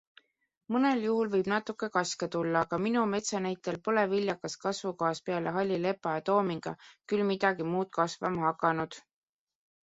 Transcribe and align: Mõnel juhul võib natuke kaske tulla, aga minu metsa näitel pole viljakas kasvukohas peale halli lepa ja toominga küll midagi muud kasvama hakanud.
Mõnel 0.75 1.01
juhul 1.07 1.27
võib 1.33 1.49
natuke 1.51 1.89
kaske 1.97 2.29
tulla, 2.35 2.63
aga 2.67 2.79
minu 2.85 3.03
metsa 3.11 3.41
näitel 3.47 3.77
pole 3.89 4.05
viljakas 4.15 4.57
kasvukohas 4.63 5.21
peale 5.29 5.53
halli 5.59 5.79
lepa 5.83 6.15
ja 6.17 6.25
toominga 6.31 6.75
küll 7.13 7.29
midagi 7.29 7.69
muud 7.77 7.93
kasvama 8.01 8.45
hakanud. 8.49 8.99